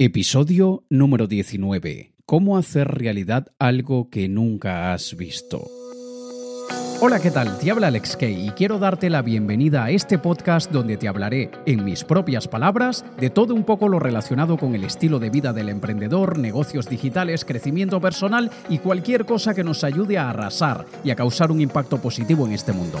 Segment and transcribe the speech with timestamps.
[0.00, 2.12] Episodio número 19.
[2.24, 5.66] ¿Cómo hacer realidad algo que nunca has visto?
[7.00, 7.58] Hola, ¿qué tal?
[7.58, 11.50] Te habla Alex Kay y quiero darte la bienvenida a este podcast donde te hablaré,
[11.66, 15.52] en mis propias palabras, de todo un poco lo relacionado con el estilo de vida
[15.52, 21.10] del emprendedor, negocios digitales, crecimiento personal y cualquier cosa que nos ayude a arrasar y
[21.10, 23.00] a causar un impacto positivo en este mundo.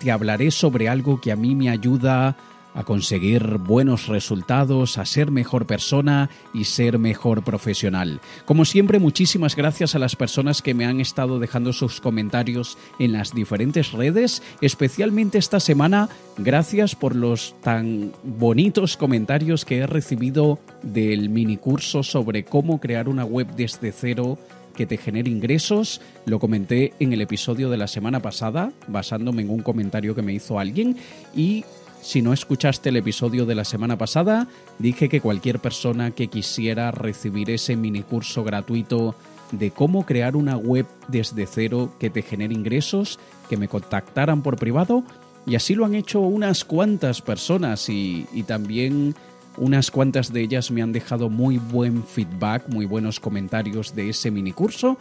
[0.00, 2.36] te hablaré sobre algo que a mí me ayuda
[2.74, 8.20] a conseguir buenos resultados, a ser mejor persona y ser mejor profesional.
[8.46, 13.12] Como siempre, muchísimas gracias a las personas que me han estado dejando sus comentarios en
[13.12, 16.08] las diferentes redes, especialmente esta semana.
[16.38, 23.08] Gracias por los tan bonitos comentarios que he recibido del mini curso sobre cómo crear
[23.08, 24.38] una web desde cero
[24.74, 26.00] que te genere ingresos.
[26.26, 30.32] Lo comenté en el episodio de la semana pasada, basándome en un comentario que me
[30.32, 30.96] hizo alguien.
[31.34, 31.64] Y
[32.02, 34.48] si no escuchaste el episodio de la semana pasada,
[34.78, 39.14] dije que cualquier persona que quisiera recibir ese mini curso gratuito
[39.52, 44.56] de cómo crear una web desde cero que te genere ingresos, que me contactaran por
[44.56, 45.04] privado.
[45.46, 49.14] Y así lo han hecho unas cuantas personas y, y también
[49.56, 54.30] unas cuantas de ellas me han dejado muy buen feedback, muy buenos comentarios de ese
[54.30, 54.98] mini curso.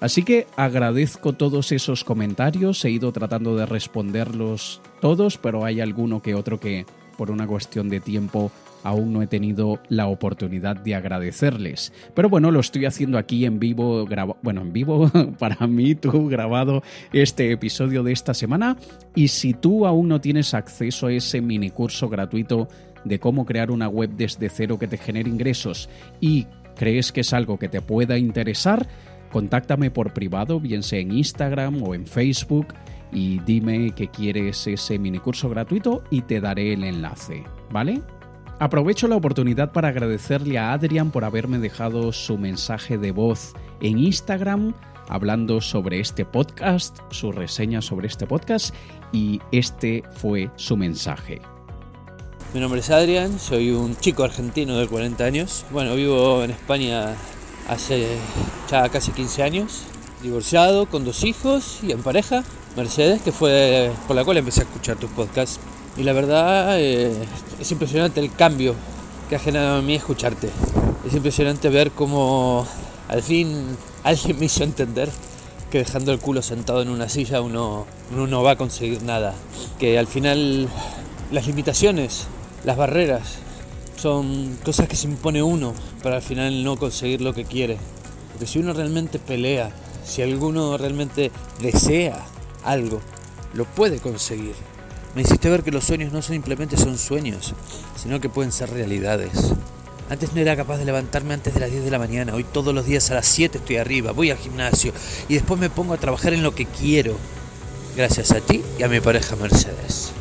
[0.00, 6.22] Así que agradezco todos esos comentarios, he ido tratando de responderlos todos, pero hay alguno
[6.22, 6.86] que otro que
[7.18, 8.50] por una cuestión de tiempo
[8.82, 11.92] aún no he tenido la oportunidad de agradecerles.
[12.14, 14.08] Pero bueno, lo estoy haciendo aquí en vivo,
[14.42, 18.78] bueno, en vivo para mí, tú grabado este episodio de esta semana.
[19.14, 22.68] Y si tú aún no tienes acceso a ese mini curso gratuito
[23.04, 25.88] de cómo crear una web desde cero que te genere ingresos
[26.20, 26.46] y
[26.76, 28.88] crees que es algo que te pueda interesar,
[29.30, 32.74] contáctame por privado, bien sea en Instagram o en Facebook,
[33.12, 38.00] y dime que quieres ese minicurso gratuito y te daré el enlace, ¿vale?
[38.60, 43.98] Aprovecho la oportunidad para agradecerle a Adrian por haberme dejado su mensaje de voz en
[43.98, 44.74] Instagram
[45.10, 48.74] hablando sobre este podcast, su reseña sobre este podcast
[49.12, 51.40] y este fue su mensaje.
[52.52, 55.64] Mi nombre es Adrián, soy un chico argentino de 40 años.
[55.70, 57.14] Bueno, vivo en España
[57.68, 58.08] hace
[58.68, 59.82] ya casi 15 años,
[60.20, 62.42] divorciado, con dos hijos y en pareja.
[62.76, 65.60] Mercedes, que fue por la cual empecé a escuchar tus podcasts.
[65.96, 67.12] Y la verdad eh,
[67.60, 68.74] es impresionante el cambio
[69.28, 70.50] que ha generado en mí escucharte.
[71.06, 72.66] Es impresionante ver cómo
[73.06, 75.08] al fin alguien me hizo entender
[75.70, 79.34] que dejando el culo sentado en una silla uno, uno no va a conseguir nada.
[79.78, 80.68] Que al final
[81.30, 82.26] las limitaciones
[82.64, 83.38] las barreras
[83.96, 87.78] son cosas que se impone uno para al final no conseguir lo que quiere.
[88.32, 89.70] Porque si uno realmente pelea,
[90.04, 92.26] si alguno realmente desea
[92.64, 93.00] algo,
[93.54, 94.54] lo puede conseguir.
[95.14, 97.54] Me hiciste ver que los sueños no simplemente son sueños,
[97.96, 99.52] sino que pueden ser realidades.
[100.08, 102.74] Antes no era capaz de levantarme antes de las 10 de la mañana, hoy todos
[102.74, 104.92] los días a las 7 estoy arriba, voy al gimnasio
[105.28, 107.16] y después me pongo a trabajar en lo que quiero.
[107.96, 110.12] Gracias a ti y a mi pareja Mercedes.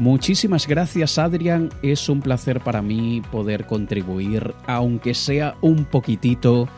[0.00, 6.70] Muchísimas gracias Adrián, es un placer para mí poder contribuir, aunque sea un poquitito,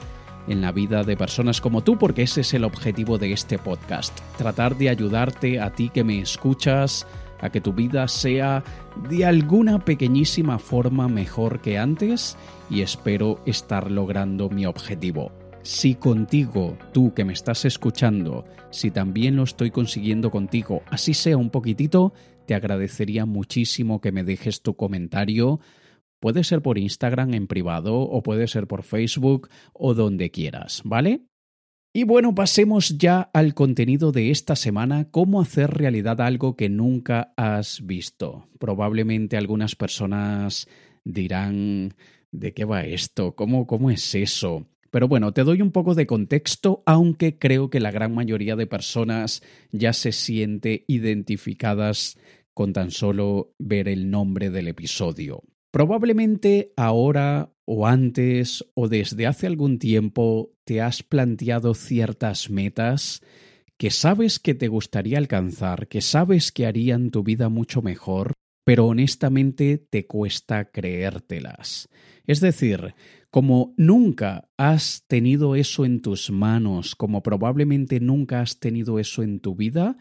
[0.48, 4.18] en la vida de personas como tú, porque ese es el objetivo de este podcast,
[4.36, 7.06] tratar de ayudarte a ti que me escuchas,
[7.40, 8.64] a que tu vida sea
[9.08, 12.36] de alguna pequeñísima forma mejor que antes
[12.68, 15.30] y espero estar logrando mi objetivo.
[15.62, 21.36] Si contigo, tú que me estás escuchando, si también lo estoy consiguiendo contigo, así sea
[21.36, 22.12] un poquitito,
[22.52, 25.60] te agradecería muchísimo que me dejes tu comentario.
[26.20, 31.22] Puede ser por Instagram en privado o puede ser por Facebook o donde quieras, ¿vale?
[31.94, 37.32] Y bueno, pasemos ya al contenido de esta semana, cómo hacer realidad algo que nunca
[37.38, 38.48] has visto.
[38.58, 40.68] Probablemente algunas personas
[41.04, 41.94] dirán,
[42.32, 43.34] ¿de qué va esto?
[43.34, 44.66] ¿Cómo, cómo es eso?
[44.92, 48.66] Pero bueno, te doy un poco de contexto, aunque creo que la gran mayoría de
[48.66, 52.18] personas ya se siente identificadas
[52.54, 55.42] con tan solo ver el nombre del episodio.
[55.70, 63.22] Probablemente ahora o antes o desde hace algún tiempo te has planteado ciertas metas
[63.78, 68.32] que sabes que te gustaría alcanzar, que sabes que harían tu vida mucho mejor,
[68.64, 71.88] pero honestamente te cuesta creértelas.
[72.26, 72.94] Es decir,
[73.30, 79.40] como nunca has tenido eso en tus manos, como probablemente nunca has tenido eso en
[79.40, 79.96] tu vida,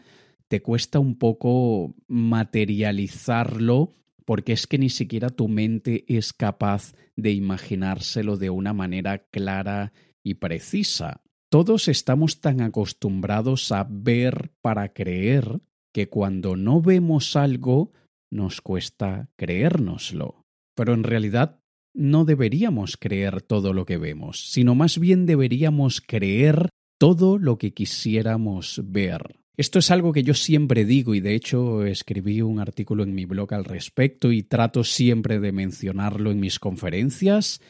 [0.52, 3.94] te cuesta un poco materializarlo
[4.26, 9.94] porque es que ni siquiera tu mente es capaz de imaginárselo de una manera clara
[10.22, 11.22] y precisa.
[11.48, 17.92] Todos estamos tan acostumbrados a ver para creer que cuando no vemos algo
[18.30, 20.44] nos cuesta creérnoslo.
[20.74, 21.62] Pero en realidad
[21.94, 27.72] no deberíamos creer todo lo que vemos, sino más bien deberíamos creer todo lo que
[27.72, 29.41] quisiéramos ver.
[29.56, 33.26] Esto es algo que yo siempre digo y de hecho escribí un artículo en mi
[33.26, 37.60] blog al respecto y trato siempre de mencionarlo en mis conferencias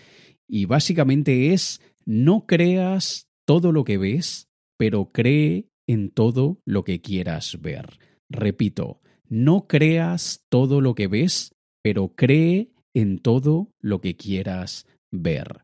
[0.47, 7.01] y básicamente es no creas todo lo que ves, pero cree en todo lo que
[7.01, 7.99] quieras ver.
[8.29, 15.63] Repito, no creas todo lo que ves, pero cree en todo lo que quieras ver.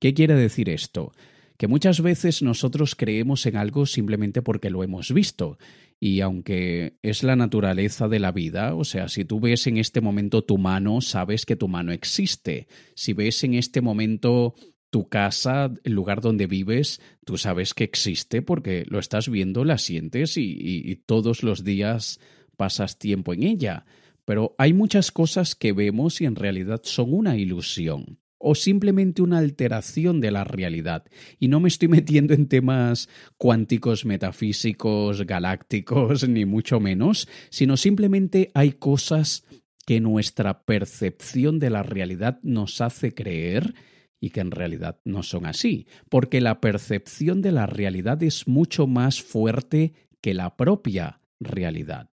[0.00, 1.12] ¿Qué quiere decir esto?
[1.60, 5.58] Que muchas veces nosotros creemos en algo simplemente porque lo hemos visto.
[6.00, 10.00] Y aunque es la naturaleza de la vida, o sea, si tú ves en este
[10.00, 12.66] momento tu mano, sabes que tu mano existe.
[12.94, 14.54] Si ves en este momento
[14.88, 19.76] tu casa, el lugar donde vives, tú sabes que existe porque lo estás viendo, la
[19.76, 22.20] sientes y, y, todos los días
[22.56, 23.84] pasas tiempo en ella.
[24.24, 29.38] Pero hay muchas cosas que vemos y en realidad son una ilusión o simplemente una
[29.38, 31.04] alteración de la realidad.
[31.38, 38.50] Y no me estoy metiendo en temas cuánticos, metafísicos, galácticos, ni mucho menos, sino simplemente
[38.54, 39.44] hay cosas
[39.86, 43.74] que nuestra percepción de la realidad nos hace creer
[44.20, 48.86] y que en realidad no son así, porque la percepción de la realidad es mucho
[48.86, 52.10] más fuerte que la propia realidad.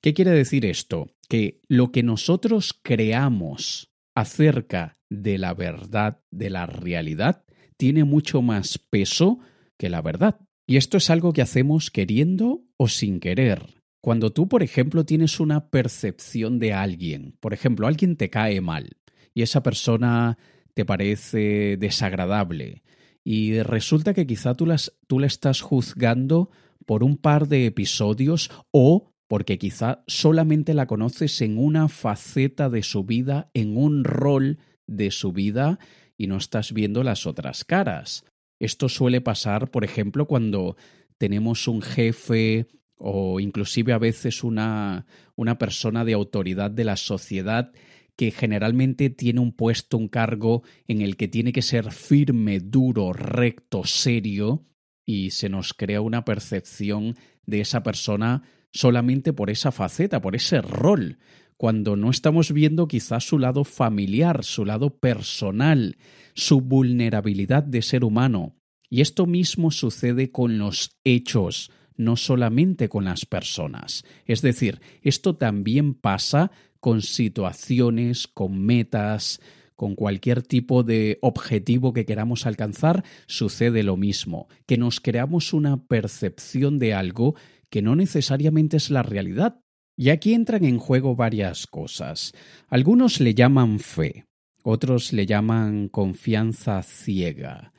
[0.00, 1.10] ¿Qué quiere decir esto?
[1.28, 3.87] Que lo que nosotros creamos
[4.20, 7.44] acerca de la verdad, de la realidad,
[7.76, 9.38] tiene mucho más peso
[9.76, 10.40] que la verdad.
[10.66, 13.62] Y esto es algo que hacemos queriendo o sin querer.
[14.00, 18.96] Cuando tú, por ejemplo, tienes una percepción de alguien, por ejemplo, alguien te cae mal
[19.34, 20.38] y esa persona
[20.74, 22.82] te parece desagradable
[23.24, 24.66] y resulta que quizá tú,
[25.06, 26.50] tú la estás juzgando
[26.86, 32.82] por un par de episodios o porque quizá solamente la conoces en una faceta de
[32.82, 35.78] su vida, en un rol de su vida
[36.16, 38.24] y no estás viendo las otras caras.
[38.58, 40.76] Esto suele pasar, por ejemplo, cuando
[41.18, 42.66] tenemos un jefe
[42.96, 47.70] o inclusive a veces una, una persona de autoridad de la sociedad
[48.16, 53.12] que generalmente tiene un puesto, un cargo en el que tiene que ser firme, duro,
[53.12, 54.64] recto, serio,
[55.06, 57.16] y se nos crea una percepción
[57.46, 58.42] de esa persona
[58.72, 61.18] solamente por esa faceta, por ese rol,
[61.56, 65.96] cuando no estamos viendo quizás su lado familiar, su lado personal,
[66.34, 68.54] su vulnerabilidad de ser humano.
[68.88, 74.04] Y esto mismo sucede con los hechos, no solamente con las personas.
[74.24, 79.40] Es decir, esto también pasa con situaciones, con metas,
[79.74, 85.84] con cualquier tipo de objetivo que queramos alcanzar, sucede lo mismo, que nos creamos una
[85.86, 87.36] percepción de algo
[87.70, 89.60] que no necesariamente es la realidad.
[89.96, 92.32] Y aquí entran en juego varias cosas.
[92.68, 94.26] Algunos le llaman fe,
[94.62, 97.72] otros le llaman confianza ciega.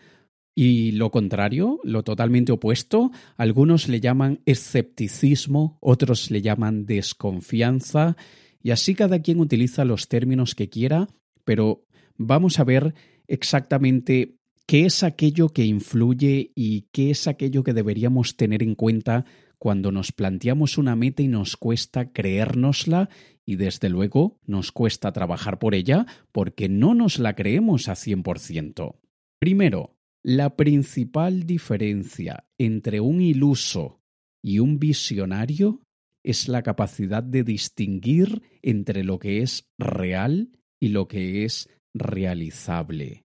[0.55, 8.17] Y lo contrario, lo totalmente opuesto, algunos le llaman escepticismo, otros le llaman desconfianza,
[8.61, 11.07] y así cada quien utiliza los términos que quiera,
[11.45, 11.85] pero
[12.17, 12.93] vamos a ver
[13.27, 19.25] exactamente qué es aquello que influye y qué es aquello que deberíamos tener en cuenta
[19.59, 23.09] cuando nos planteamos una meta y nos cuesta creérnosla
[23.45, 28.95] y desde luego nos cuesta trabajar por ella porque no nos la creemos a 100%.
[29.39, 34.01] Primero, la principal diferencia entre un iluso
[34.41, 35.81] y un visionario
[36.23, 40.49] es la capacidad de distinguir entre lo que es real
[40.79, 43.23] y lo que es realizable.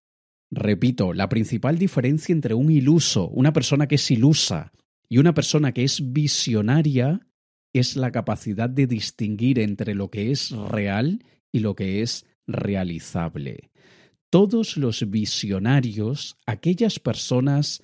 [0.51, 4.73] Repito, la principal diferencia entre un iluso, una persona que es ilusa,
[5.15, 7.21] y una persona que es visionaria
[7.73, 13.71] es la capacidad de distinguir entre lo que es real y lo que es realizable.
[14.29, 17.81] Todos los visionarios, aquellas personas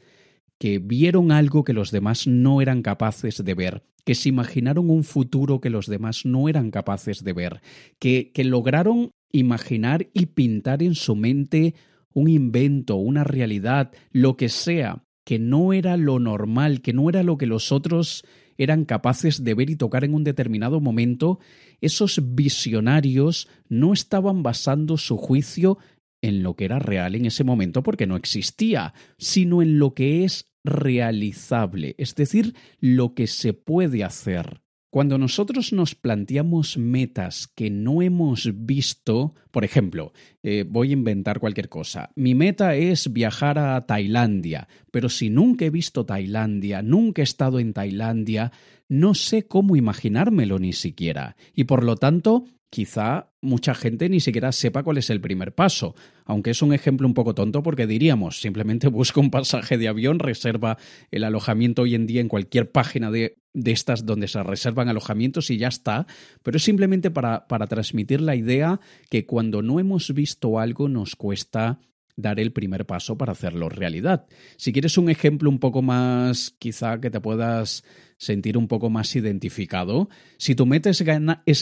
[0.59, 5.05] que vieron algo que los demás no eran capaces de ver, que se imaginaron un
[5.05, 7.61] futuro que los demás no eran capaces de ver,
[8.01, 11.77] que, que lograron imaginar y pintar en su mente
[12.13, 17.23] un invento, una realidad, lo que sea, que no era lo normal, que no era
[17.23, 18.25] lo que los otros
[18.59, 21.39] eran capaces de ver y tocar en un determinado momento,
[21.81, 25.79] esos visionarios no estaban basando su juicio
[26.21, 30.25] en lo que era real en ese momento porque no existía, sino en lo que
[30.25, 34.63] es realizable, es decir, lo que se puede hacer.
[34.91, 41.39] Cuando nosotros nos planteamos metas que no hemos visto, por ejemplo, eh, voy a inventar
[41.39, 47.23] cualquier cosa, mi meta es viajar a Tailandia, pero si nunca he visto Tailandia, nunca
[47.23, 48.51] he estado en Tailandia,
[48.89, 54.53] no sé cómo imaginármelo ni siquiera, y por lo tanto quizá mucha gente ni siquiera
[54.53, 58.41] sepa cuál es el primer paso, aunque es un ejemplo un poco tonto porque diríamos,
[58.41, 60.79] simplemente busca un pasaje de avión, reserva
[61.11, 65.51] el alojamiento hoy en día en cualquier página de, de estas donde se reservan alojamientos
[65.51, 66.07] y ya está,
[66.43, 71.17] pero es simplemente para, para transmitir la idea que cuando no hemos visto algo nos
[71.17, 71.81] cuesta
[72.21, 74.27] dar el primer paso para hacerlo realidad.
[74.57, 77.85] Si quieres un ejemplo un poco más, quizá que te puedas
[78.17, 81.03] sentir un poco más identificado, si tu meta es,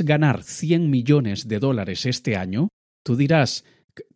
[0.04, 2.68] ganar 100 millones de dólares este año,
[3.04, 3.64] tú dirás,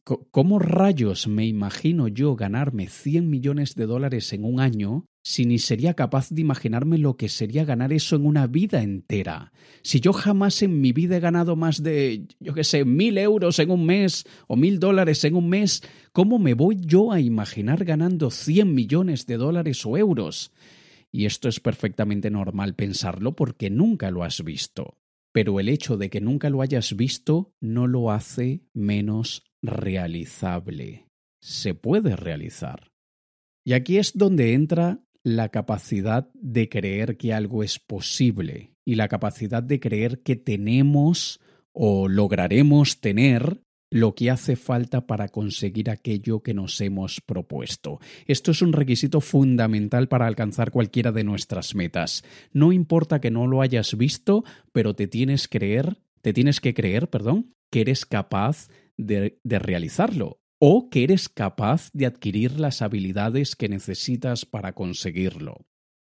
[0.05, 5.59] ¿cómo rayos me imagino yo ganarme 100 millones de dólares en un año si ni
[5.59, 9.53] sería capaz de imaginarme lo que sería ganar eso en una vida entera.
[9.83, 13.59] Si yo jamás en mi vida he ganado más de, yo qué sé, mil euros
[13.61, 17.85] en un mes o mil dólares en un mes, ¿cómo me voy yo a imaginar
[17.85, 20.53] ganando cien millones de dólares o euros?
[21.13, 24.97] Y esto es perfectamente normal pensarlo porque nunca lo has visto.
[25.33, 31.09] Pero el hecho de que nunca lo hayas visto no lo hace menos realizable.
[31.41, 32.93] Se puede realizar.
[33.65, 39.09] Y aquí es donde entra la capacidad de creer que algo es posible y la
[39.09, 41.41] capacidad de creer que tenemos
[41.73, 43.63] o lograremos tener
[43.93, 48.01] lo que hace falta para conseguir aquello que nos hemos propuesto.
[48.27, 52.25] Esto es un requisito fundamental para alcanzar cualquiera de nuestras metas.
[52.55, 57.11] No importa que no lo hayas visto, pero te tienes creer, te tienes que creer,
[57.11, 63.57] perdón, que eres capaz de, de realizarlo o que eres capaz de adquirir las habilidades
[63.57, 65.67] que necesitas para conseguirlo.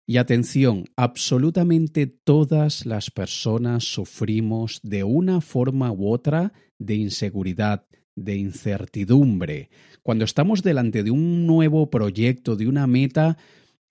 [0.07, 8.37] Y atención, absolutamente todas las personas sufrimos de una forma u otra de inseguridad, de
[8.37, 9.71] incertidumbre.
[10.03, 13.39] Cuando estamos delante de un nuevo proyecto, de una meta,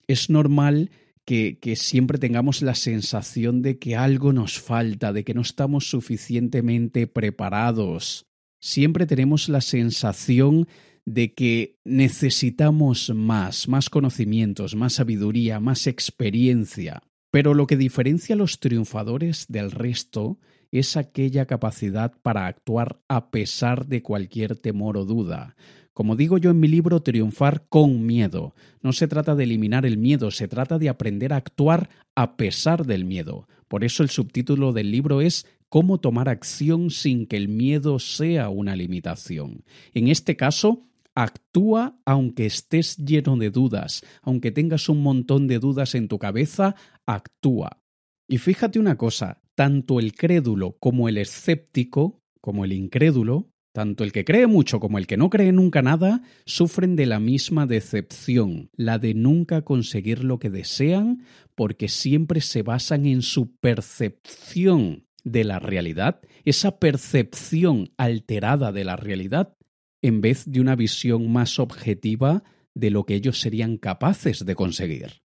[0.06, 0.90] es normal
[1.24, 7.06] que, siempre tengamos la sensación de que algo nos falta, de que no estamos suficientemente
[7.06, 8.26] preparados
[8.62, 10.68] siempre tenemos la sensación
[11.04, 17.02] de que necesitamos más, más conocimientos, más sabiduría, más experiencia.
[17.30, 20.38] Pero lo que diferencia a los triunfadores del resto
[20.70, 25.56] es aquella capacidad para actuar a pesar de cualquier temor o duda.
[25.92, 28.54] Como digo yo en mi libro, triunfar con miedo.
[28.80, 32.86] No se trata de eliminar el miedo, se trata de aprender a actuar a pesar
[32.86, 33.46] del miedo.
[33.68, 38.48] Por eso el subtítulo del libro es cómo tomar acción sin que el miedo sea
[38.48, 39.64] una limitación.
[39.92, 45.94] En este caso, actúa aunque estés lleno de dudas, aunque tengas un montón de dudas
[45.94, 46.74] en tu cabeza,
[47.06, 47.82] actúa.
[48.28, 54.12] Y fíjate una cosa, tanto el crédulo como el escéptico, como el incrédulo, tanto el
[54.12, 58.70] que cree mucho como el que no cree nunca nada, sufren de la misma decepción,
[58.76, 65.44] la de nunca conseguir lo que desean, porque siempre se basan en su percepción de
[65.44, 69.56] la realidad, esa percepción alterada de la realidad,
[70.02, 72.42] en vez de una visión más objetiva
[72.74, 75.22] de lo que ellos serían capaces de conseguir.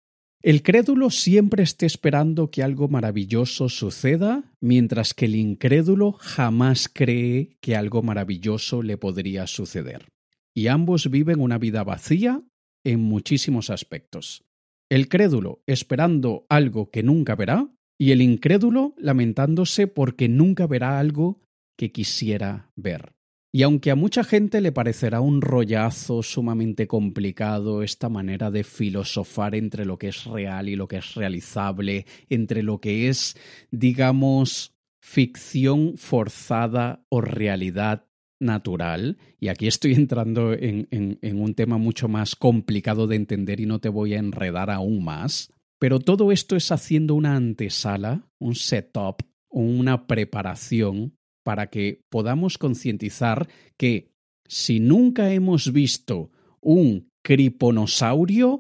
[0.43, 7.57] El crédulo siempre está esperando que algo maravilloso suceda, mientras que el incrédulo jamás cree
[7.61, 10.07] que algo maravilloso le podría suceder.
[10.55, 12.41] Y ambos viven una vida vacía
[12.83, 14.43] en muchísimos aspectos.
[14.89, 21.39] El crédulo esperando algo que nunca verá y el incrédulo lamentándose porque nunca verá algo
[21.77, 23.13] que quisiera ver.
[23.53, 29.55] Y aunque a mucha gente le parecerá un rollazo sumamente complicado esta manera de filosofar
[29.55, 33.35] entre lo que es real y lo que es realizable, entre lo que es,
[33.69, 38.07] digamos, ficción forzada o realidad
[38.39, 43.65] natural, y aquí estoy entrando en, en, un tema mucho más complicado de entender y
[43.65, 48.55] no te voy a enredar aún más, pero todo esto es haciendo una antesala, un
[48.55, 54.11] setup, una preparación para que podamos concientizar que
[54.47, 58.59] si nunca hemos visto un criponosaurio,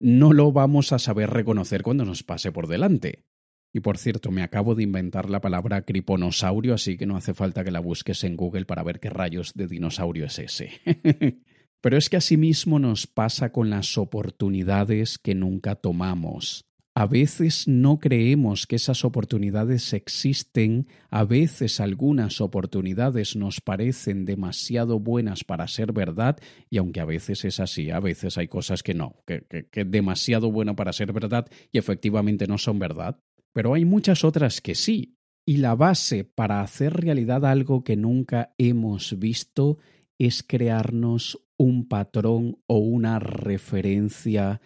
[0.00, 3.24] no lo vamos a saber reconocer cuando nos pase por delante.
[3.74, 7.64] Y por cierto, me acabo de inventar la palabra criponosaurio, así que no hace falta
[7.64, 10.70] que la busques en Google para ver qué rayos de dinosaurio es ese.
[11.80, 16.66] Pero es que asimismo nos pasa con las oportunidades que nunca tomamos.
[16.94, 24.98] A veces no creemos que esas oportunidades existen, a veces algunas oportunidades nos parecen demasiado
[24.98, 28.92] buenas para ser verdad, y aunque a veces es así, a veces hay cosas que
[28.92, 33.18] no, que, es demasiado bueno para ser verdad y efectivamente no son verdad,
[33.54, 35.16] pero hay muchas otras que sí.
[35.44, 39.78] Y la base para hacer realidad algo que nunca hemos visto
[40.18, 44.60] es crearnos un patrón o una referencia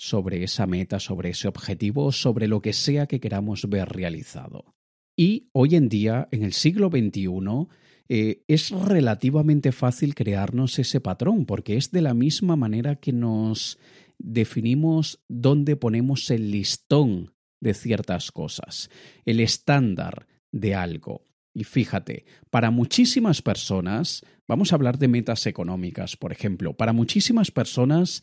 [0.00, 4.74] sobre esa meta, sobre ese objetivo, sobre lo que sea que queramos ver realizado.
[5.14, 7.68] Y hoy en día, en el siglo XXI,
[8.08, 13.78] eh, es relativamente fácil crearnos ese patrón, porque es de la misma manera que nos
[14.18, 18.88] definimos dónde ponemos el listón de ciertas cosas,
[19.26, 21.24] el estándar de algo.
[21.52, 27.50] Y fíjate, para muchísimas personas, vamos a hablar de metas económicas, por ejemplo, para muchísimas
[27.50, 28.22] personas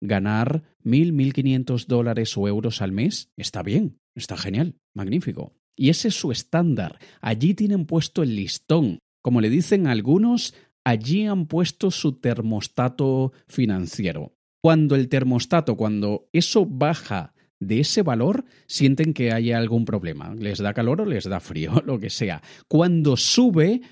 [0.00, 5.54] ganar mil, mil quinientos dólares o euros al mes, está bien, está genial, magnífico.
[5.76, 6.98] Y ese es su estándar.
[7.20, 8.98] Allí tienen puesto el listón.
[9.22, 14.34] Como le dicen algunos, allí han puesto su termostato financiero.
[14.60, 20.34] Cuando el termostato, cuando eso baja de ese valor, sienten que hay algún problema.
[20.34, 22.42] Les da calor o les da frío, lo que sea.
[22.66, 23.82] Cuando sube,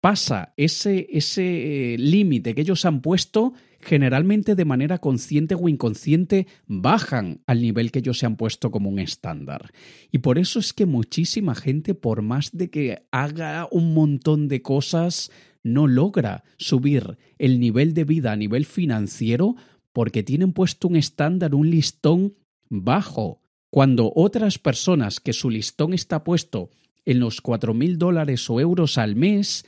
[0.00, 6.46] pasa ese, ese eh, límite que ellos han puesto generalmente de manera consciente o inconsciente
[6.66, 9.72] bajan al nivel que ellos se han puesto como un estándar.
[10.10, 14.62] Y por eso es que muchísima gente, por más de que haga un montón de
[14.62, 15.30] cosas,
[15.62, 19.56] no logra subir el nivel de vida a nivel financiero
[19.92, 22.34] porque tienen puesto un estándar, un listón
[22.68, 23.40] bajo.
[23.70, 26.70] Cuando otras personas que su listón está puesto
[27.04, 29.64] en los cuatro mil dólares o euros al mes,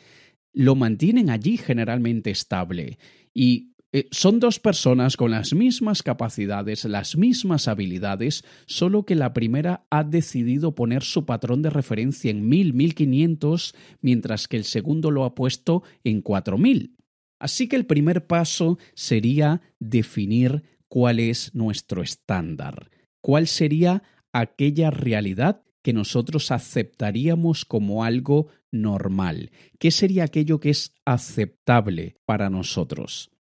[0.53, 2.99] lo mantienen allí generalmente estable.
[3.35, 9.35] Y eh, son dos personas con las mismas capacidades, las mismas habilidades, solo que la
[9.35, 15.11] primera ha decidido poner su patrón de referencia en 1000, 1500, mientras que el segundo
[15.11, 16.97] lo ha puesto en 4000.
[17.39, 25.63] Así que el primer paso sería definir cuál es nuestro estándar, cuál sería aquella realidad
[25.83, 33.33] que nosotros aceptaríamos como algo normal, qué sería aquello que es aceptable para nosotros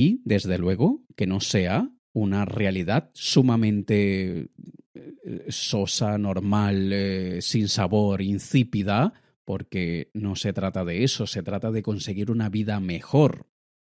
[0.00, 4.48] y, desde luego, que no sea una realidad sumamente
[4.94, 9.12] eh, sosa, normal, eh, sin sabor, insípida,
[9.44, 13.46] porque no se trata de eso, se trata de conseguir una vida mejor.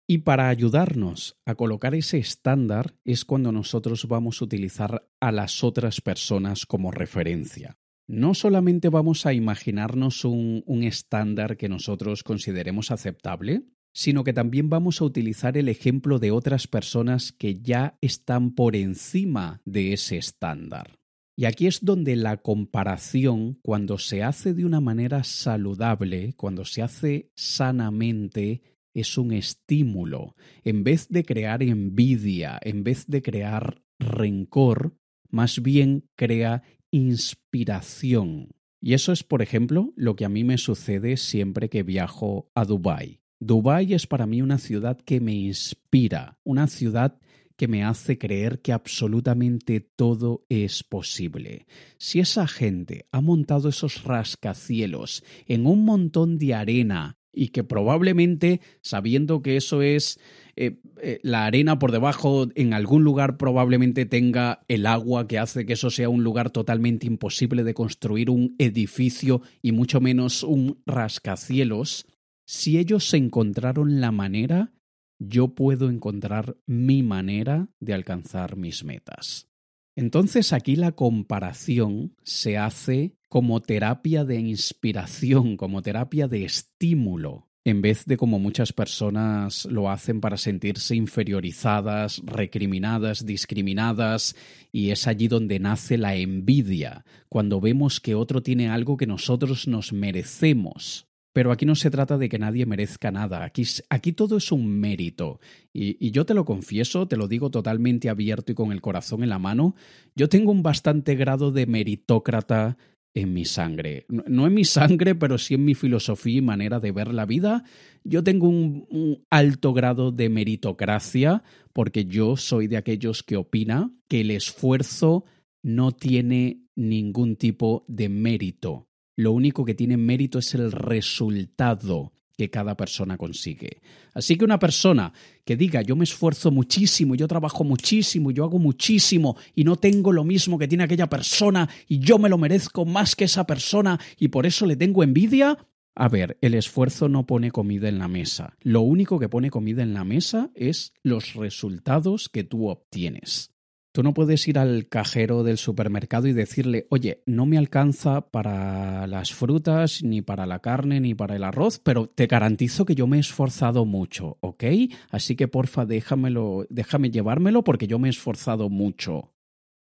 [0.08, 5.62] Y para ayudarnos a colocar ese estándar es cuando nosotros vamos a utilizar a las
[5.62, 7.78] otras personas como referencia.
[8.08, 15.02] No solamente vamos a imaginarnos un, estándar que nosotros consideremos aceptable, sino que también vamos
[15.02, 20.98] a utilizar el ejemplo de otras personas que ya están por encima de ese estándar.
[21.36, 26.82] Y aquí es donde la comparación, cuando se hace de una manera saludable, cuando se
[26.82, 28.62] hace sanamente,
[28.94, 30.36] es un estímulo.
[30.64, 34.96] En vez de crear envidia, en vez de crear rencor,
[35.30, 38.50] más bien crea inspiración.
[38.82, 42.66] Y eso es, por ejemplo, lo que a mí me sucede siempre que viajo a
[42.66, 43.22] Dubái.
[43.40, 47.20] Dubái es para mí una ciudad que me inspira, una ciudad
[47.56, 51.66] que me hace creer que absolutamente todo es posible.
[51.98, 58.62] Si esa gente ha montado esos rascacielos en un montón de arena y que probablemente,
[58.82, 60.20] sabiendo que eso es
[60.56, 65.66] eh, eh, la arena por debajo, en algún lugar probablemente tenga el agua que hace
[65.66, 70.82] que eso sea un lugar totalmente imposible de construir un edificio y mucho menos un
[70.88, 72.08] rascacielos,
[72.48, 74.74] si ellos encontraron la manera,
[75.20, 79.48] yo puedo encontrar mi manera de alcanzar mis metas.
[79.96, 87.82] Entonces aquí la comparación se hace como terapia de inspiración, como terapia de estímulo, en
[87.82, 94.38] vez de como muchas personas lo hacen para sentirse inferiorizadas, recriminadas, discriminadas,
[94.72, 99.68] y es allí donde nace la envidia, cuando vemos que otro tiene algo que nosotros
[99.68, 101.08] nos merecemos.
[101.34, 105.42] Pero aquí no se trata de que nadie merezca nada, aquí, todo es un mérito.
[105.74, 109.24] Y, y, yo te lo confieso, te lo digo totalmente abierto y con el corazón
[109.24, 109.76] en la mano,
[110.16, 112.78] yo tengo un bastante grado de meritócrata
[113.20, 114.06] en mi sangre.
[114.10, 117.64] No en mi sangre, pero sí en mi filosofía y manera de ver la vida.
[118.04, 123.92] Yo tengo un, un alto grado de meritocracia porque yo soy de aquellos que opina
[124.08, 125.26] que el esfuerzo
[125.64, 132.14] no tiene ningún tipo de mérito lo único que tiene mérito es el resultado.
[132.38, 133.82] Que cada persona consigue.
[134.14, 135.12] Así que una persona
[135.44, 140.14] que diga yo me esfuerzo muchísimo, yo trabajo muchísimo, yo hago muchísimo y no tengo
[140.14, 144.00] lo mismo que tiene aquella persona y yo me lo merezco más que esa persona
[144.20, 145.58] y por eso le tengo envidia,
[145.96, 148.56] a ver, el esfuerzo no pone comida en la mesa.
[148.62, 153.57] Lo único que pone comida en la mesa es los resultados que tú obtienes.
[153.98, 159.08] Tú no puedes ir al cajero del supermercado y decirle, oye, no me alcanza para
[159.08, 163.08] las frutas, ni para la carne, ni para el arroz, pero te garantizo que yo
[163.08, 164.66] me he esforzado mucho, ¿ok?
[165.10, 169.34] Así que porfa, déjamelo, déjame llevármelo porque yo me he esforzado mucho.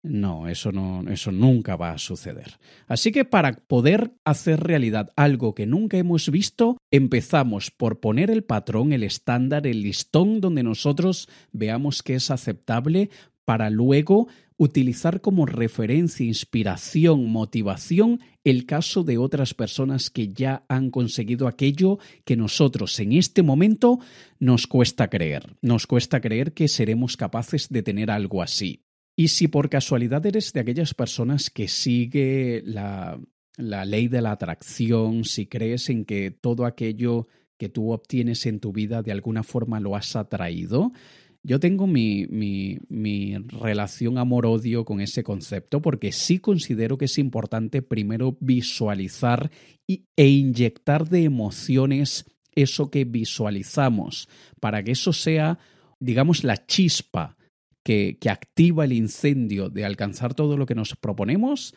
[0.03, 2.59] No, eso no, eso nunca va a suceder.
[2.87, 8.43] Así que para poder hacer realidad algo que nunca hemos visto, empezamos por poner el
[8.43, 13.11] patrón, el estándar, el listón donde nosotros veamos que es aceptable
[13.45, 14.27] para luego
[14.57, 21.99] utilizar como referencia, inspiración, motivación el caso de otras personas que ya han conseguido aquello
[22.23, 23.99] que nosotros en este momento
[24.39, 25.55] nos cuesta creer.
[25.61, 28.83] Nos cuesta creer que seremos capaces de tener algo así.
[29.15, 33.19] Y si por casualidad eres de aquellas personas que sigue la,
[33.57, 37.27] la ley de la atracción, si crees en que todo aquello
[37.57, 40.91] que tú obtienes en tu vida de alguna forma lo has atraído,
[41.43, 42.25] yo tengo mi,
[43.59, 49.51] relación amor-odio con ese concepto porque sí considero que es importante primero visualizar
[49.85, 52.25] y, e inyectar de emociones
[52.55, 54.29] eso que visualizamos
[54.59, 55.59] para que eso sea,
[55.99, 57.35] digamos, la chispa
[57.83, 61.75] que activa el incendio de alcanzar todo lo que nos proponemos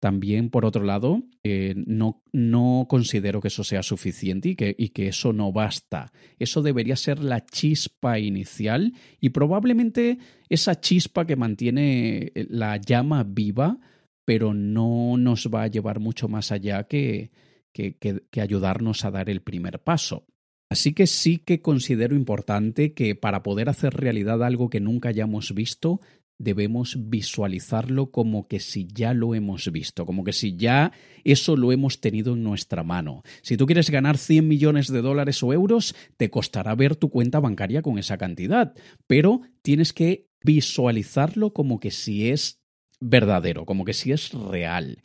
[0.00, 4.90] también, por otro lado, eh, no, no, considero que eso sea suficiente y que, y
[4.90, 6.12] que eso no basta.
[6.38, 13.24] Eso debería ser la chispa inicial y probablemente esa chispa que mantiene eh, la llama
[13.24, 13.78] viva,
[14.24, 17.32] pero no nos va a llevar mucho más allá que,
[17.72, 20.26] que, que ayudarnos a dar el primer paso.
[20.70, 25.54] Así que sí que considero importante que para poder hacer realidad algo que nunca hayamos
[25.54, 26.00] visto,
[26.38, 30.92] debemos visualizarlo como que si ya lo hemos visto, como que si ya
[31.24, 33.22] eso lo hemos tenido en nuestra mano.
[33.42, 37.40] Si tú quieres ganar 100 millones de dólares o euros, te costará ver tu cuenta
[37.40, 38.74] bancaria con esa cantidad,
[39.06, 42.60] pero tienes que visualizarlo como que si es
[43.00, 45.02] verdadero, como que si es real.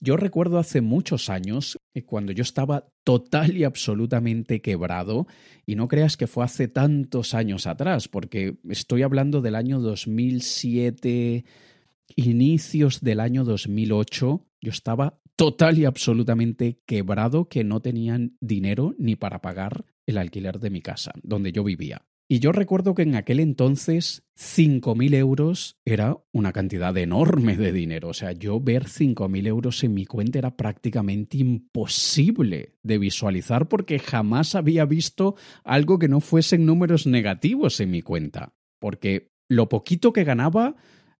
[0.00, 5.26] Yo recuerdo hace muchos años, eh, cuando yo estaba total y absolutamente quebrado,
[5.64, 11.44] y no creas que fue hace tantos años atrás, porque estoy hablando del año 2007,
[12.14, 19.16] inicios del año 2008, yo estaba total y absolutamente quebrado que no tenían dinero ni
[19.16, 22.06] para pagar el alquiler de mi casa, donde yo vivía.
[22.28, 28.08] Y yo recuerdo que en aquel entonces 5.000 euros era una cantidad enorme de dinero.
[28.08, 34.00] O sea, yo ver 5.000 euros en mi cuenta era prácticamente imposible de visualizar porque
[34.00, 38.54] jamás había visto algo que no fuesen números negativos en mi cuenta.
[38.80, 40.74] Porque lo poquito que ganaba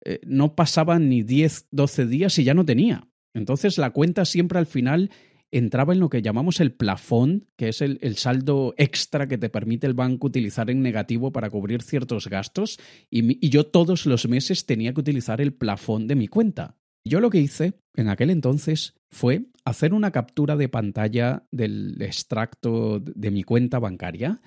[0.05, 3.09] eh, no pasaba ni 10, 12 días y ya no tenía.
[3.33, 5.11] Entonces la cuenta siempre al final
[5.59, 9.87] entraba en lo que llamamos el plafón, que es el, saldo extra que te permite
[9.87, 12.79] el banco utilizar en negativo para cubrir ciertos gastos,
[13.11, 16.77] y, y yo todos los meses tenía que utilizar el plafón de mi cuenta.
[17.05, 23.01] Yo lo que hice en aquel entonces fue hacer una captura de pantalla del extracto
[23.01, 24.41] de mi cuenta bancaria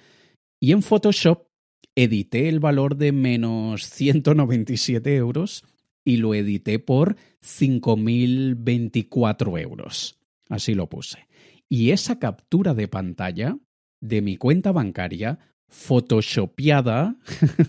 [0.60, 1.48] y en Photoshop
[1.96, 5.64] edité el valor de menos 197 euros
[6.06, 10.19] y lo edité por 5.024 euros.
[10.50, 11.28] Así lo puse.
[11.70, 13.58] Y esa captura de pantalla
[14.02, 17.16] de mi cuenta bancaria, photoshopeada,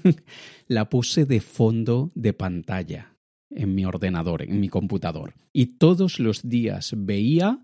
[0.66, 3.16] la puse de fondo de pantalla
[3.50, 5.34] en mi ordenador, en mi computador.
[5.52, 7.62] Y todos los días veía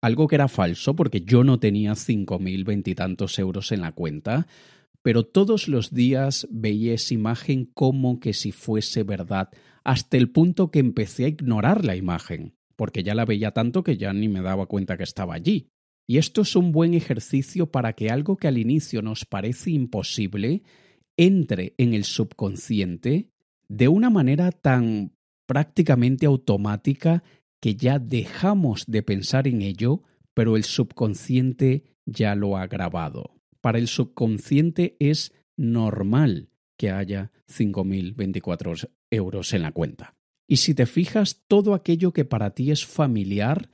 [0.00, 4.46] algo que era falso porque yo no tenía cinco mil veintitantos euros en la cuenta,
[5.02, 9.50] pero todos los días veía esa imagen como que si fuese verdad,
[9.84, 13.96] hasta el punto que empecé a ignorar la imagen porque ya la veía tanto que
[13.96, 15.72] ya ni me daba cuenta que estaba allí.
[16.06, 20.62] Y esto es un buen ejercicio para que algo que al inicio nos parece imposible
[21.16, 23.30] entre en el subconsciente
[23.68, 25.12] de una manera tan
[25.46, 27.24] prácticamente automática
[27.60, 33.34] que ya dejamos de pensar en ello, pero el subconsciente ya lo ha grabado.
[33.60, 40.17] Para el subconsciente es normal que haya 5.024 euros en la cuenta.
[40.48, 43.68] Y si te fijas, todo aquello que para ti es familiar,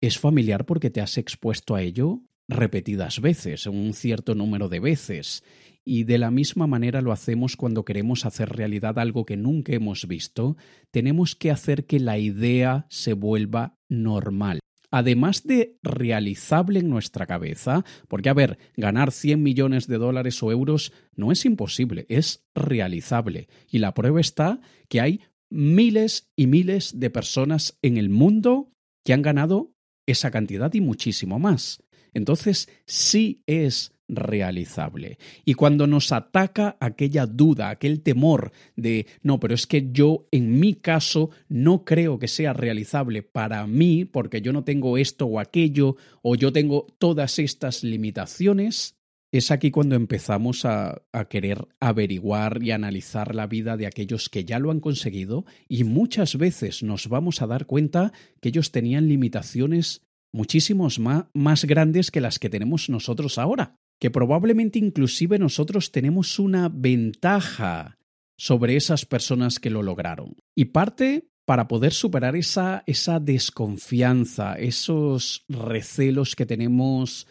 [0.00, 5.44] es familiar porque te has expuesto a ello repetidas veces, un cierto número de veces.
[5.84, 10.06] Y de la misma manera lo hacemos cuando queremos hacer realidad algo que nunca hemos
[10.08, 10.56] visto,
[10.90, 14.58] tenemos que hacer que la idea se vuelva normal.
[14.94, 20.52] además de realizable en nuestra cabeza, porque a ver, ganar 100 millones de dólares o
[20.52, 23.48] euros no es imposible, es realizable.
[23.70, 24.60] Y la prueba está
[24.90, 28.72] que hay miles y miles de personas en el mundo
[29.04, 29.72] que han ganado
[30.06, 31.82] esa cantidad y muchísimo más.
[32.14, 35.18] Entonces sí es realizable.
[35.44, 40.60] Y cuando nos ataca aquella duda, aquel temor de, no, pero es que yo en
[40.60, 45.38] mi caso no creo que sea realizable para mí porque yo no tengo esto o
[45.38, 48.96] aquello o yo tengo todas estas limitaciones,
[49.32, 54.58] es aquí cuando empezamos a, querer averiguar y analizar la vida de aquellos que ya
[54.58, 60.02] lo han conseguido y muchas veces nos vamos a dar cuenta que ellos tenían limitaciones
[60.32, 66.40] muchísimos más, más grandes que las que tenemos nosotros ahora que probablemente inclusive nosotros tenemos
[66.40, 67.98] una ventaja
[68.36, 70.34] sobre esas personas que lo lograron.
[70.56, 77.28] Y parte para poder superar esa, esa desconfianza, esos recelos que tenemos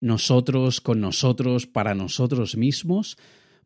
[0.00, 3.16] nosotros con nosotros, para nosotros mismos,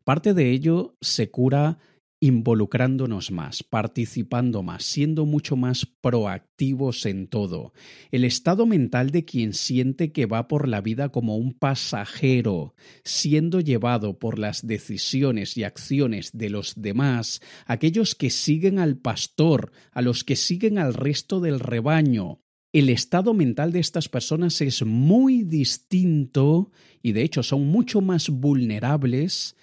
[0.03, 1.77] parte de ello se cura
[2.23, 7.73] involucrándonos más, participando más, siendo mucho más proactivos en todo.
[8.11, 13.59] El estado mental de quien siente que va por la vida como un pasajero, siendo
[13.59, 20.01] llevado por las decisiones y acciones de los demás, aquellos que siguen al pastor, a
[20.01, 22.42] los que siguen al resto del rebaño.
[22.73, 26.71] El estado mental de estas personas es muy distinto
[27.03, 29.55] y de hecho son mucho más vulnerables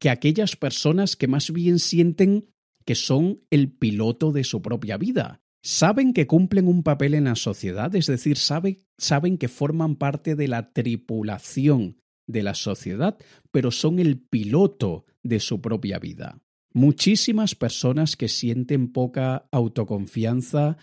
[0.00, 2.48] que aquellas personas que más bien sienten
[2.84, 5.40] que son el piloto de su propia vida.
[5.62, 10.48] Saben que cumplen un papel en la sociedad, es decir, saben que forman parte de
[10.48, 13.16] la tripulación de la sociedad,
[13.52, 16.40] pero son el piloto de su propia vida.
[16.72, 20.76] Muchísimas personas que sienten poca autoconfianza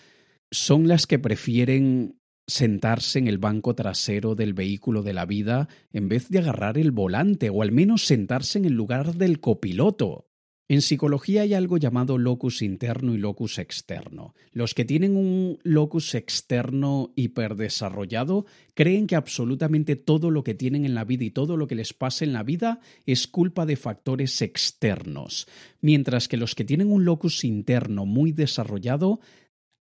[0.53, 6.09] son las que prefieren sentarse en el banco trasero del vehículo de la vida en
[6.09, 10.27] vez de agarrar el volante o al menos sentarse en el lugar del copiloto.
[10.69, 14.33] En psicología hay algo llamado locus interno y locus externo.
[14.53, 20.95] Los que tienen un locus externo hiperdesarrollado creen que absolutamente todo lo que tienen en
[20.95, 24.41] la vida y todo lo que les pasa en la vida es culpa de factores
[24.41, 25.47] externos,
[25.81, 29.19] mientras que los que tienen un locus interno muy desarrollado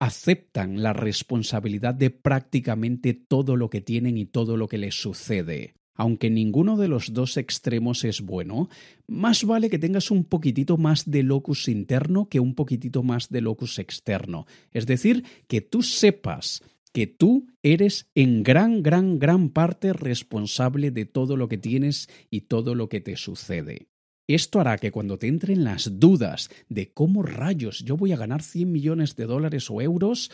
[0.02, 5.74] aceptan la responsabilidad de prácticamente todo lo que tienen y todo lo que les sucede.
[5.94, 8.68] Aunque ninguno de los dos extremos es bueno,
[9.06, 13.42] más vale que tengas un poquitito más de locus interno que un poquitito más de
[13.42, 14.44] locus externo.
[14.72, 21.04] Es decir, que tú sepas que tú eres en gran, gran, gran parte responsable de
[21.04, 23.86] todo lo que tienes y todo lo que te sucede.
[24.26, 28.42] Esto hará que cuando te entren las dudas de cómo rayos yo voy a ganar
[28.42, 30.30] 100 millones de dólares o euros,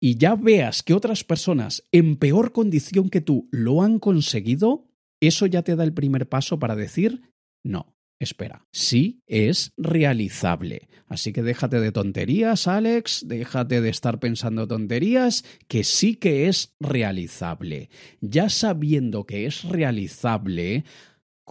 [0.00, 4.88] y ya veas que otras personas en peor condición que tú lo han conseguido,
[5.20, 7.20] eso ya te da el primer paso para decir,
[7.62, 10.88] no, espera, sí es realizable.
[11.06, 16.74] Así que déjate de tonterías, Alex, déjate de estar pensando tonterías, que sí que es
[16.80, 17.90] realizable.
[18.20, 20.84] Ya sabiendo que es realizable,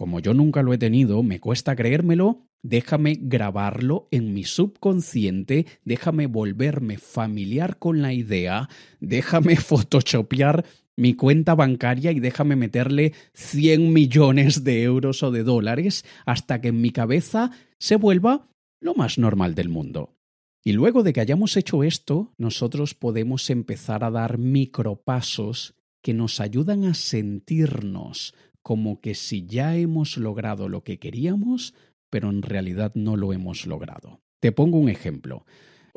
[0.00, 6.26] como yo nunca lo he tenido, me cuesta creérmelo, déjame grabarlo en mi subconsciente, déjame
[6.26, 10.64] volverme familiar con la idea, déjame photoshopear
[10.96, 16.68] mi cuenta bancaria y déjame meterle 100 millones de euros o de dólares hasta que
[16.68, 18.48] en mi cabeza se vuelva
[18.80, 20.16] lo más normal del mundo.
[20.64, 26.40] Y luego de que hayamos hecho esto, nosotros podemos empezar a dar micropasos que nos
[26.40, 31.74] ayudan a sentirnos como que si ya hemos logrado lo que queríamos,
[32.10, 34.20] pero en realidad no lo hemos logrado.
[34.40, 35.44] Te pongo un ejemplo.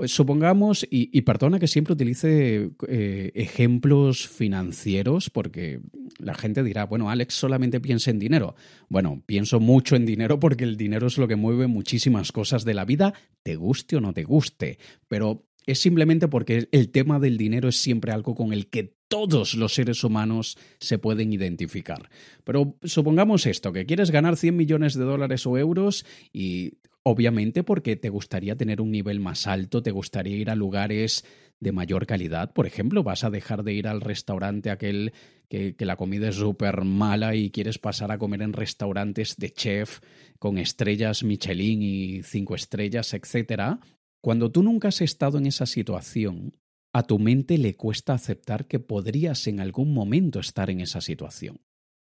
[0.06, 5.82] Supongamos, y, perdona que siempre utilice eh, ejemplos financieros, porque
[6.18, 8.56] la gente dirá, bueno, Alex solamente piensa en dinero.
[8.90, 12.74] Bueno, pienso mucho en dinero porque el dinero es lo que mueve muchísimas cosas de
[12.74, 14.80] la vida, te guste o no te guste.
[15.08, 19.54] Pero es simplemente porque el tema del dinero es siempre algo con el que todos
[19.54, 22.10] los seres humanos se pueden identificar.
[22.44, 27.96] Pero supongamos esto, que quieres ganar 100 millones de dólares o euros y obviamente porque
[27.96, 31.26] te gustaría tener un nivel más alto, te gustaría ir a lugares
[31.60, 32.54] de mayor calidad.
[32.54, 35.14] Por ejemplo, vas a dejar de ir al restaurante aquel
[35.48, 40.00] que, la comida es súper mala y quieres pasar a comer en restaurantes de chef
[40.40, 43.80] con estrellas Michelin y cinco estrellas, etcétera
[44.24, 46.54] cuando tú nunca has estado en esa situación,
[46.94, 51.60] a tu mente le cuesta aceptar que podrías en algún momento estar en esa situación.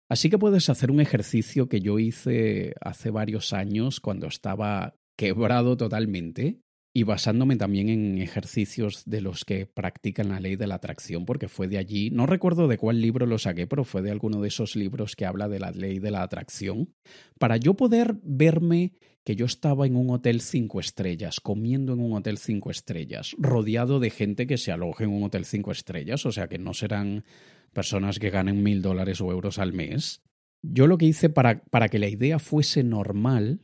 [0.09, 5.77] Así que puedes hacer un ejercicio que yo hice hace varios años cuando estaba quebrado
[5.77, 6.61] totalmente
[6.95, 11.47] y basándome también en ejercicios de los que practican la ley de la atracción, porque
[11.47, 14.47] fue de allí, no recuerdo de cuál libro lo saqué, pero fue de alguno de
[14.47, 16.95] esos libros que habla de la ley de la atracción,
[17.37, 18.93] para yo poder verme
[19.29, 23.99] que yo estaba en un hotel cinco estrellas, comiendo en un hotel cinco estrellas, rodeado
[23.99, 27.23] de gente que se aloje en un hotel cinco estrellas, o sea que no serán
[27.71, 30.23] personas que ganen mil dólares o euros al mes.
[30.63, 33.61] Yo lo que hice para, para que la idea fuese normal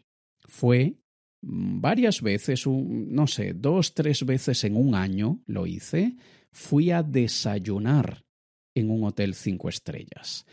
[0.48, 1.00] fue
[1.46, 6.16] Mm, varias veces, no sé, dos, tres veces en un año lo hice,
[6.52, 8.26] fui a desayunar
[8.74, 10.46] en un hotel cinco estrellas.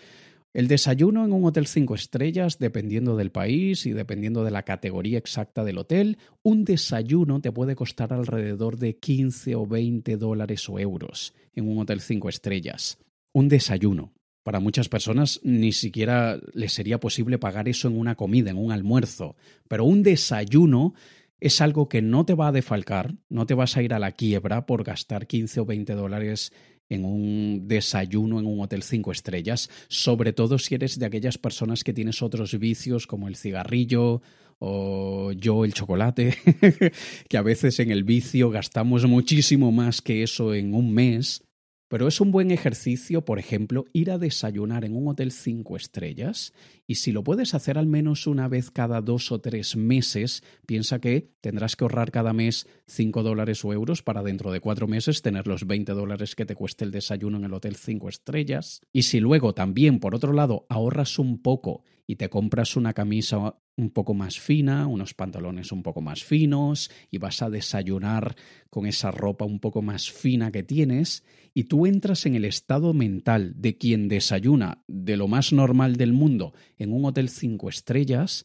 [0.54, 5.16] El desayuno en un hotel cinco estrellas, dependiendo del país y dependiendo de la categoría
[5.16, 10.78] exacta del hotel, un desayuno te puede costar alrededor de 15 o 20 dólares o
[10.78, 12.98] euros en un hotel cinco estrellas.
[13.32, 14.12] Un desayuno.
[14.42, 18.72] Para muchas personas ni siquiera les sería posible pagar eso en una comida, en un
[18.72, 19.36] almuerzo,
[19.68, 20.94] pero un desayuno
[21.40, 24.12] es algo que no te va a defalcar, no te vas a ir a la
[24.12, 26.52] quiebra por gastar 15 o 20 dólares
[26.92, 31.84] en un desayuno en un hotel cinco estrellas, sobre todo si eres de aquellas personas
[31.84, 34.22] que tienes otros vicios como el cigarrillo
[34.58, 36.36] o yo el chocolate,
[37.28, 41.42] que a veces en el vicio gastamos muchísimo más que eso en un mes.
[41.88, 46.54] Pero es un buen ejercicio, por ejemplo, ir a desayunar en un hotel cinco estrellas
[46.92, 51.00] y si lo puedes hacer al menos una vez cada dos o tres meses, piensa
[51.00, 55.22] que tendrás que ahorrar cada mes cinco dólares o euros para dentro de cuatro meses
[55.22, 58.82] tener los 20 dólares que te cueste el desayuno en el hotel cinco estrellas.
[58.92, 63.56] Y si luego también, por otro lado, ahorras un poco y te compras una camisa
[63.76, 68.36] un poco más fina, unos pantalones un poco más finos y vas a desayunar
[68.68, 71.24] con esa ropa un poco más fina que tienes
[71.54, 76.12] y tú entras en el estado mental de quien desayuna de lo más normal del
[76.12, 78.44] mundo en un hotel cinco estrellas,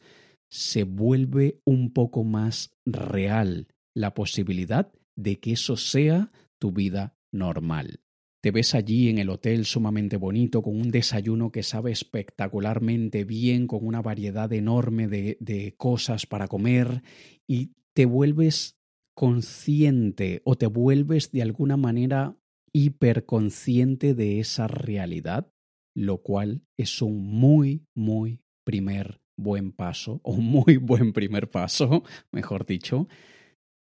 [0.50, 8.02] se vuelve un poco más real la posibilidad de que eso sea tu vida normal.
[8.42, 13.68] Te ves allí en el hotel sumamente bonito, con un desayuno que sabe espectacularmente bien,
[13.68, 17.02] con una variedad enorme de, de cosas para comer
[17.48, 18.78] y te vuelves
[19.16, 22.38] consciente o te vuelves de alguna manera
[22.72, 25.52] hiperconsciente de esa realidad,
[25.98, 32.68] lo cual es un muy, muy primer buen paso, o muy buen primer paso, mejor
[32.68, 33.08] dicho,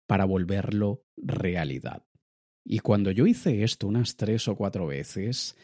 [0.08, 2.08] para volverlo realidad.
[2.66, 5.56] Y cuando yo hice esto unas tres o cuatro veces,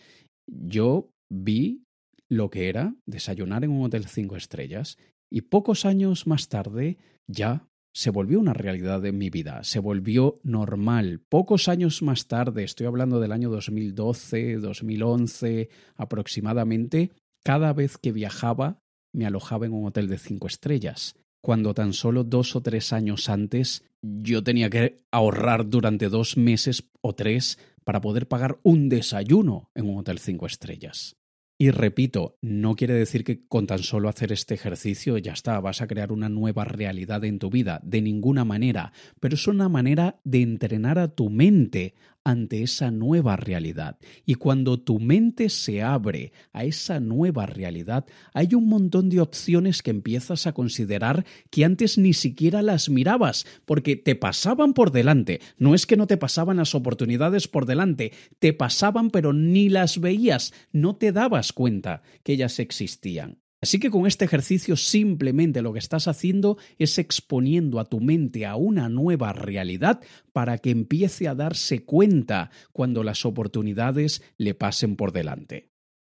[0.48, 1.86] yo vi
[2.30, 5.00] lo que era desayunar en un hotel cinco estrellas
[5.32, 10.36] y pocos años más tarde ya se volvió una realidad en mi vida, se volvió
[10.44, 11.22] normal.
[11.30, 17.12] Pocos años más tarde, estoy hablando del año 2012, 2011 aproximadamente,
[17.44, 18.80] cada vez que viajaba
[19.14, 23.30] me alojaba en un hotel de cinco estrellas cuando tan solo dos o tres años
[23.30, 29.70] antes yo tenía que ahorrar durante dos meses o tres para poder pagar un desayuno
[29.76, 31.18] en un hotel cinco estrellas.
[31.64, 35.82] Y repito, no quiere decir que con tan solo hacer este ejercicio ya está, vas
[35.82, 40.20] a crear una nueva realidad en tu vida, de ninguna manera, pero es una manera
[40.26, 43.98] de entrenar a tu mente ante esa nueva realidad.
[44.26, 49.82] Y cuando tu mente se abre a esa nueva realidad, hay un montón de opciones
[49.82, 55.42] que empiezas a considerar que antes ni siquiera las mirabas, porque te pasaban por delante.
[55.58, 60.00] No es que no te pasaban las oportunidades por delante, te pasaban pero ni las
[60.00, 63.43] veías, no te dabas cuenta que ellas existían.
[63.64, 68.46] Así que con este ejercicio simplemente lo que estás haciendo es exponiendo a tu mente
[68.46, 70.02] a una nueva realidad
[70.34, 75.70] para que empiece a darse cuenta cuando las oportunidades le pasen por delante.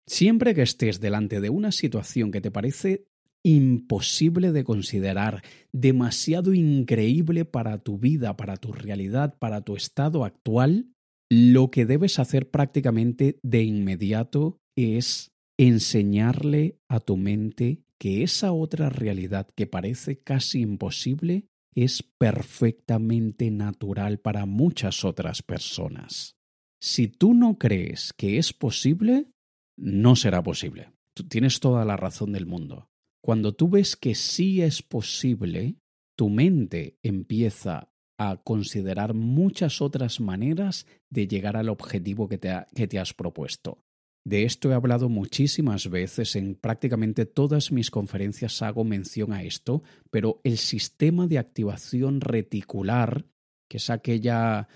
[0.06, 3.08] Siempre que estés delante de una situación que te parece
[3.42, 10.94] imposible de considerar, demasiado increíble para tu vida, para tu realidad, para tu estado actual,
[11.32, 18.90] lo que debes hacer prácticamente de inmediato es enseñarle a tu mente que esa otra
[18.90, 26.38] realidad que parece casi imposible es perfectamente natural para muchas otras personas.
[26.82, 29.34] Si tú no crees que es posible,
[29.78, 30.94] no será posible.
[31.14, 32.90] Tú tienes toda la razón del mundo.
[33.22, 35.76] Cuando tú ves que sí es posible,
[36.16, 42.88] tu mente empieza a considerar muchas otras maneras de llegar al objetivo que te, que
[42.88, 43.84] te has propuesto.
[44.30, 49.82] De esto he hablado muchísimas veces, en prácticamente todas mis conferencias hago mención a esto,
[50.12, 53.26] pero el sistema de activación reticular,
[53.68, 54.68] que es aquella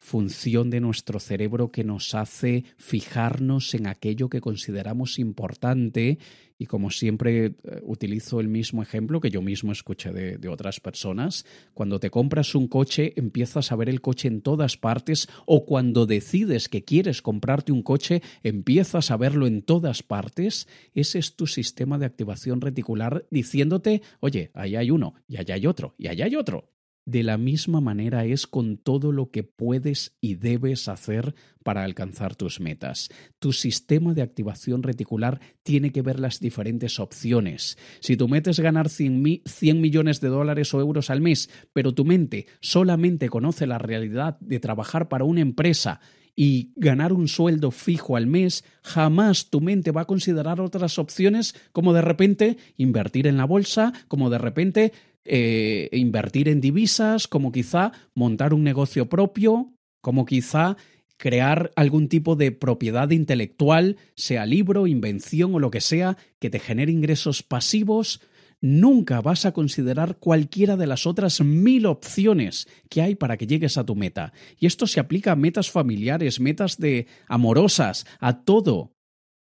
[0.00, 6.18] función de nuestro cerebro que nos hace fijarnos en aquello que consideramos importante.
[6.58, 10.80] Y como siempre eh, utilizo el mismo ejemplo que yo mismo escuché de, de, otras
[10.80, 15.64] personas, cuando te compras un coche empiezas a ver el coche en todas partes o
[15.64, 21.36] cuando decides que quieres comprarte un coche empiezas a verlo en todas partes, ese es
[21.36, 26.08] tu sistema de activación reticular diciéndote, oye, ahí hay uno y allá hay otro y
[26.08, 26.69] allá hay otro.
[27.04, 31.34] De la misma manera es con todo lo que puedes y debes hacer
[31.64, 33.08] para alcanzar tus metas.
[33.38, 37.78] Tu sistema de activación reticular tiene que ver las diferentes opciones.
[38.00, 42.04] Si tú metes ganar 100, 100 millones de dólares o euros al mes, pero tu
[42.04, 46.00] mente solamente conoce la realidad de trabajar para una empresa
[46.36, 51.54] y ganar un sueldo fijo al mes, jamás tu mente va a considerar otras opciones
[51.72, 54.92] como de repente invertir en la bolsa, como de repente
[55.24, 60.76] eh, invertir en divisas, como quizá montar un negocio propio, como quizá
[61.16, 66.58] crear algún tipo de propiedad intelectual, sea libro, invención o lo que sea, que te
[66.58, 68.22] genere ingresos pasivos,
[68.62, 73.76] nunca vas a considerar cualquiera de las otras mil opciones que hay para que llegues
[73.76, 74.32] a tu meta.
[74.58, 78.92] Y esto se aplica a metas familiares, metas de amorosas, a todo.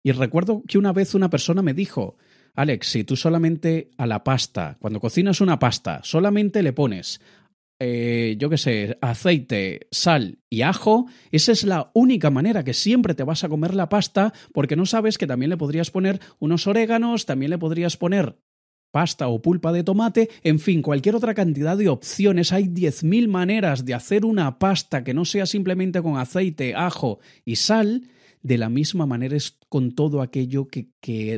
[0.02, 2.16] Y recuerdo que una vez una persona me dijo,
[2.56, 7.20] Alex, si tú solamente a la pasta, cuando cocinas una pasta, solamente le pones,
[7.78, 13.14] eh, yo qué sé, aceite, sal y ajo, esa es la única manera que siempre
[13.14, 16.66] te vas a comer la pasta porque no sabes que también le podrías poner unos
[16.66, 18.38] oréganos, también le podrías poner
[18.90, 22.52] pasta o pulpa de tomate, en fin, cualquier otra cantidad de opciones.
[22.52, 27.56] Hay 10.000 maneras de hacer una pasta que no sea simplemente con aceite, ajo y
[27.56, 28.08] sal
[28.46, 30.86] de la misma manera es con todo aquello que,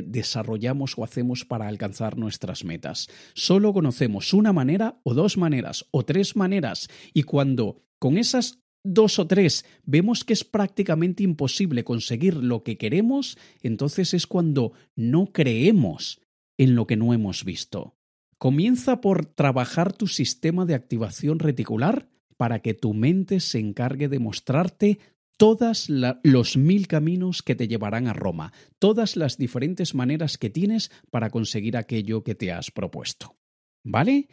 [0.05, 3.07] desarrollamos o hacemos para alcanzar nuestras metas.
[3.33, 9.17] Solo conocemos una manera o dos maneras o tres maneras y cuando con esas dos
[9.17, 15.33] o tres vemos que es prácticamente imposible conseguir lo que queremos, entonces es cuando no
[15.33, 16.21] creemos
[16.59, 17.95] en lo que no hemos visto.
[18.37, 22.07] Comienza por trabajar tu sistema de activación reticular
[22.37, 24.99] para que tu mente se encargue de mostrarte
[25.39, 30.91] todos los mil caminos que te llevarán a Roma, todas las diferentes maneras que tienes
[31.11, 33.37] para conseguir aquello que te has propuesto.
[33.81, 34.27] ¿Vale?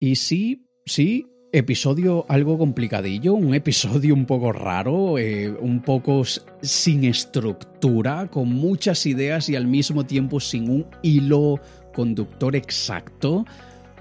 [0.00, 6.22] Y sí, sí, episodio algo complicadillo, un episodio un poco raro, eh, un poco
[6.62, 11.60] sin estructura, con muchas ideas y al mismo tiempo sin un hilo
[11.92, 13.44] conductor exacto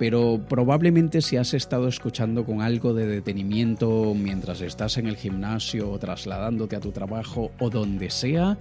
[0.01, 5.91] pero probablemente si has estado escuchando con algo de detenimiento mientras estás en el gimnasio
[5.91, 8.57] o trasladándote a tu trabajo o donde sea,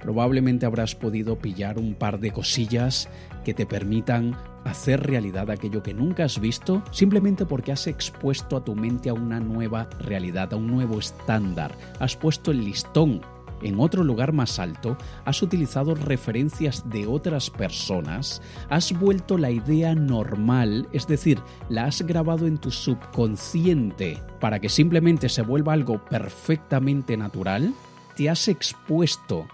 [0.00, 3.08] probablemente habrás podido pillar un par de cosillas
[3.44, 8.64] que te permitan hacer realidad aquello que nunca has visto simplemente porque has expuesto a
[8.64, 11.70] tu mente a una nueva realidad, a un nuevo estándar.
[12.00, 13.20] Has puesto el listón
[13.62, 19.94] en otro lugar más alto, has utilizado referencias de otras personas, has vuelto la idea
[19.94, 26.04] normal, es decir, la has grabado en tu subconsciente para que simplemente se vuelva algo
[26.04, 27.74] perfectamente natural,
[28.16, 29.46] te has expuesto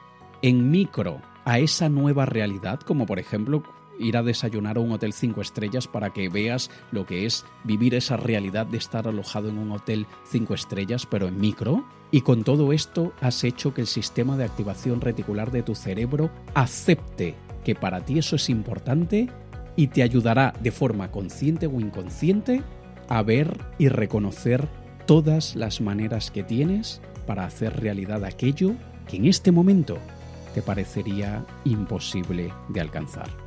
[0.43, 3.63] en micro a esa nueva realidad, como por ejemplo
[3.99, 7.95] ir a desayunar a un hotel cinco estrellas para que veas lo que es vivir
[7.95, 11.85] esa realidad de estar alojado en un hotel cinco estrellas, pero en micro.
[12.11, 16.31] Y con todo esto has hecho que el sistema de activación reticular de tu cerebro
[16.55, 17.35] acepte
[17.65, 19.29] que para ti eso es importante
[19.75, 22.63] y te ayudará de forma consciente o inconsciente
[23.09, 24.69] a ver y reconocer
[25.07, 28.75] todas las maneras que tienes para hacer realidad aquello
[29.09, 29.99] que en este momento
[30.55, 33.46] te parecería imposible de alcanzar.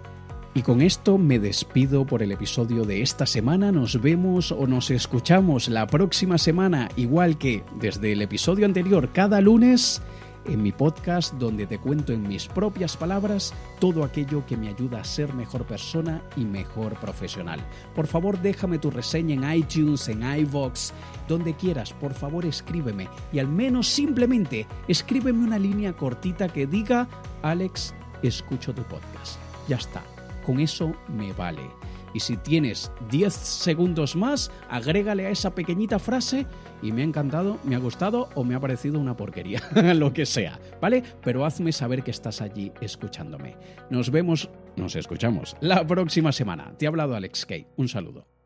[0.55, 3.71] Y con esto me despido por el episodio de esta semana.
[3.71, 9.41] Nos vemos o nos escuchamos la próxima semana, igual que desde el episodio anterior, cada
[9.41, 10.01] lunes
[10.45, 15.01] en mi podcast donde te cuento en mis propias palabras todo aquello que me ayuda
[15.01, 17.59] a ser mejor persona y mejor profesional.
[17.93, 20.91] Por favor, déjame tu reseña en iTunes, en iVoox,
[21.27, 21.93] donde quieras.
[21.93, 27.07] Por favor, escríbeme y al menos simplemente escríbeme una línea cortita que diga,
[27.43, 27.93] Alex,
[28.23, 29.37] escucho tu podcast.
[29.67, 30.01] Ya está
[30.49, 31.61] con eso me vale.
[32.11, 36.47] Y si tienes 10 segundos más, agrégale a esa pequeñita frase
[36.81, 39.61] y me ha encantado, me ha gustado o me ha parecido una porquería,
[39.93, 41.03] lo que sea, ¿vale?
[41.21, 43.57] Pero hazme saber que estás allí escuchándome.
[43.91, 46.73] Nos vemos, nos escuchamos la próxima semana.
[46.79, 47.67] Te ha hablado Alex Kay.
[47.77, 48.38] Un saludo.